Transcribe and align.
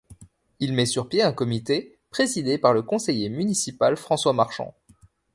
Il 0.59 0.73
met 0.73 0.87
sur 0.87 1.07
pied 1.07 1.21
un 1.21 1.31
comité 1.31 1.99
présidé 2.09 2.57
par 2.57 2.73
le 2.73 2.81
conseiller 2.81 3.29
municipal 3.29 3.95
François 3.95 4.33
Marchand. 4.33 4.73